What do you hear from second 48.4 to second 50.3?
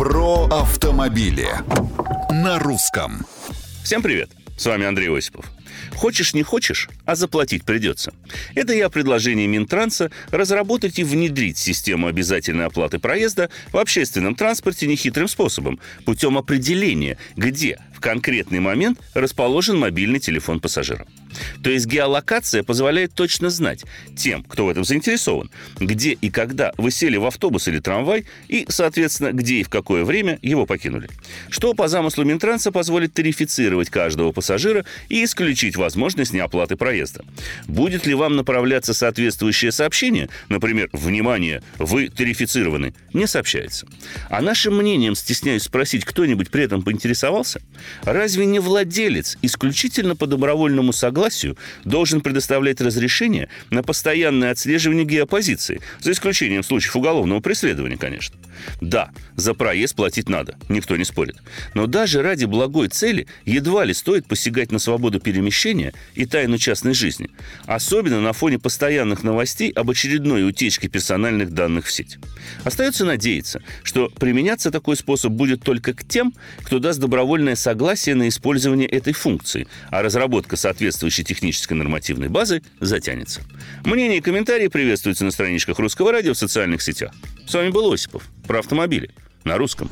не владелец исключительно по